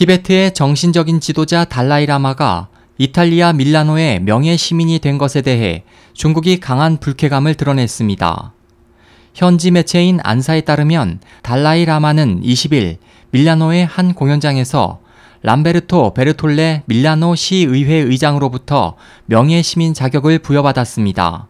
티베트의 0.00 0.54
정신적인 0.54 1.20
지도자 1.20 1.66
달라이라마가 1.66 2.68
이탈리아 2.96 3.52
밀라노의 3.52 4.20
명예 4.20 4.56
시민이 4.56 4.98
된 4.98 5.18
것에 5.18 5.42
대해 5.42 5.84
중국이 6.14 6.58
강한 6.58 6.96
불쾌감을 6.96 7.54
드러냈습니다. 7.54 8.54
현지 9.34 9.70
매체인 9.70 10.18
안사에 10.22 10.62
따르면 10.62 11.20
달라이라마는 11.42 12.40
20일 12.40 12.96
밀라노의 13.32 13.84
한 13.84 14.14
공연장에서 14.14 15.00
람베르토 15.42 16.14
베르톨레 16.14 16.84
밀라노 16.86 17.34
시의회 17.34 17.96
의장으로부터 17.96 18.96
명예 19.26 19.60
시민 19.60 19.92
자격을 19.92 20.38
부여받았습니다. 20.38 21.46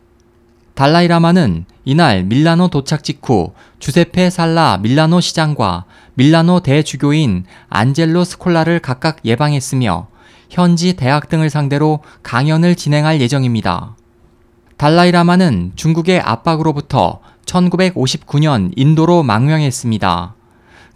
달라이라마는 0.81 1.67
이날 1.85 2.25
밀라노 2.25 2.69
도착 2.69 3.05
직후 3.05 3.53
주세페 3.80 4.30
살라 4.30 4.79
밀라노 4.80 5.21
시장과 5.21 5.85
밀라노 6.15 6.61
대주교인 6.61 7.45
안젤로 7.69 8.25
스콜라를 8.25 8.79
각각 8.79 9.19
예방했으며 9.27 10.09
현지 10.48 10.97
대학 10.97 11.29
등을 11.29 11.51
상대로 11.51 12.01
강연을 12.23 12.77
진행할 12.77 13.21
예정입니다. 13.21 13.95
달라이라마는 14.79 15.73
중국의 15.77 16.21
압박으로부터 16.21 17.21
1959년 17.45 18.73
인도로 18.74 19.23
망명했습니다. 19.23 20.35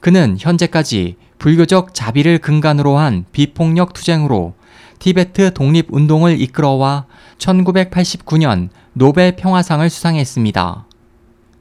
그는 0.01 0.39
현재까지 0.41 1.17
불교적 1.37 1.93
자비를 1.93 2.39
근간으로 2.39 2.97
한 2.97 3.27
비폭력 3.33 3.93
투쟁으로 3.93 4.55
티베트 5.05 5.53
독립운동을 5.53 6.41
이끌어와 6.41 7.05
1989년 7.37 8.71
노벨 8.95 9.37
평화상을 9.37 9.91
수상했습니다. 9.91 10.87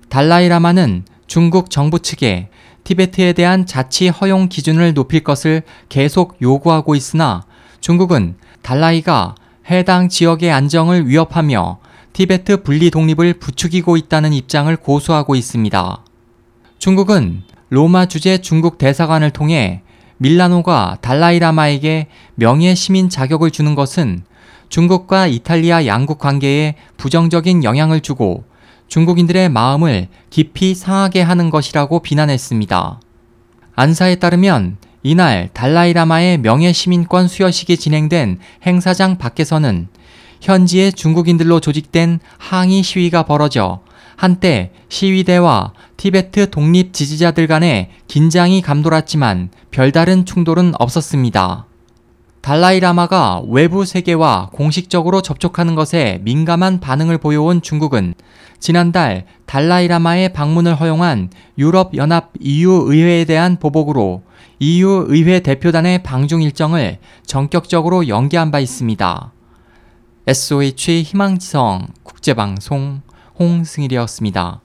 달라이라마는 0.07 1.03
중국 1.27 1.69
정부 1.69 1.99
측에 1.99 2.47
티베트에 2.85 3.33
대한 3.33 3.66
자치 3.66 4.07
허용 4.07 4.47
기준을 4.47 4.93
높일 4.93 5.25
것을 5.25 5.63
계속 5.89 6.38
요구하고 6.41 6.95
있으나 6.95 7.43
중국은 7.81 8.35
달라이가 8.61 9.35
해당 9.69 10.07
지역의 10.07 10.50
안정을 10.50 11.09
위협하며 11.09 11.80
티베트 12.13 12.63
분리 12.63 12.89
독립을 12.91 13.33
부추기고 13.39 13.97
있다는 13.97 14.31
입장을 14.31 14.73
고수하고 14.78 15.35
있습니다. 15.35 15.97
중국은 16.80 17.44
로마 17.67 18.05
주재 18.05 18.38
중국 18.38 18.78
대사관을 18.78 19.31
통해 19.31 19.81
밀라노가 20.17 20.97
달라이라마에게 21.02 22.08
명예 22.36 22.75
시민 22.75 23.09
자격을 23.09 23.52
주는 23.52 23.75
것은 23.75 24.23
중국과 24.69 25.28
이탈리아 25.28 25.86
양국 25.86 26.19
관계에 26.19 26.75
부정적인 26.97 27.64
영향을 27.64 28.02
주고 28.02 28.44
중국인들의 28.88 29.50
마음을 29.50 30.08
깊이 30.30 30.75
상하게 30.75 31.22
하는 31.22 31.50
것이라고 31.50 32.02
비난했습니다. 32.02 33.00
안사에 33.75 34.16
따르면 34.16 34.78
이날 35.03 35.50
달라이라마의 35.53 36.38
명예 36.39 36.72
시민권 36.72 37.28
수여식이 37.28 37.78
진행된 37.78 38.39
행사장 38.66 39.17
밖에서는 39.17 39.88
현지의 40.41 40.94
중국인들로 40.94 41.59
조직된 41.59 42.19
항의 42.38 42.84
시위가 42.84 43.23
벌어져 43.23 43.81
한때 44.16 44.72
시위대와 44.89 45.73
티베트 45.97 46.50
독립 46.52 46.94
지지자들 46.94 47.47
간의 47.47 47.89
긴장이 48.08 48.61
감돌았지만 48.61 49.50
별다른 49.72 50.25
충돌은 50.25 50.73
없었습니다. 50.80 51.66
달라이라마가 52.41 53.41
외부 53.47 53.86
세계와 53.86 54.50
공식적으로 54.52 55.22
접촉하는 55.22 55.75
것에 55.75 56.19
민감한 56.23 56.81
반응을 56.81 57.17
보여온 57.17 57.61
중국은 57.61 58.16
지난달 58.59 59.25
달라이라마의 59.45 60.34
방문을 60.34 60.75
허용한 60.75 61.30
유럽연합 61.58 62.31
EU 62.41 62.91
의회에 62.91 63.23
대한 63.23 63.58
보복으로 63.58 64.23
EU 64.59 65.06
의회 65.08 65.39
대표단의 65.39 66.03
방중 66.03 66.41
일정을 66.41 67.00
전격적으로 67.25 68.08
연기한 68.09 68.52
바 68.52 68.59
있습니다. 68.59 69.31
SOH 70.28 71.03
희망지성 71.03 71.88
국제방송 72.03 73.02
홍승일이었습니다. 73.39 74.62